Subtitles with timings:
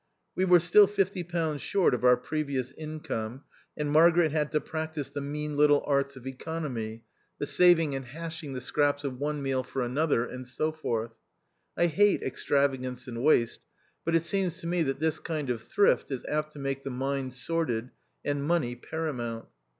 [0.35, 3.43] We were still fifty pounds short of our previous income,
[3.77, 7.03] and Margaret had to practise the mean little arts of economy,
[7.37, 8.41] the saving and THE OUTCAST.
[8.41, 11.11] 183 hashing the scraps of one meal for another, and so forth.
[11.77, 13.59] I hate extravagance and waste;
[14.03, 16.89] but it seems to me that this kind of thrift is apt to make the
[16.89, 17.91] mind sordid,
[18.25, 19.45] and money paramount.